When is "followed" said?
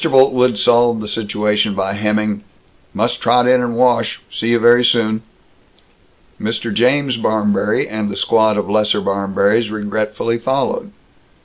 10.39-10.91